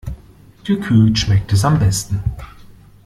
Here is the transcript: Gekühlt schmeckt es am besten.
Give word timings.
Gekühlt 0.63 1.19
schmeckt 1.19 1.53
es 1.53 1.63
am 1.63 1.77
besten. 1.77 2.23